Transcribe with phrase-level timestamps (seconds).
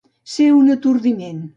[0.35, 1.41] Ser un atordiment.